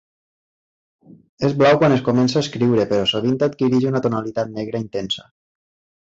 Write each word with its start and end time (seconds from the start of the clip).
És 1.49 1.51
blau 1.61 1.75
quan 1.83 1.93
es 1.97 2.01
comença 2.07 2.39
a 2.41 2.41
escriure 2.45 2.85
però 2.93 3.03
sovint 3.11 3.37
adquireix 3.49 3.85
una 3.91 4.01
tonalitat 4.07 4.49
negra 4.55 4.81
intensa. 4.85 5.27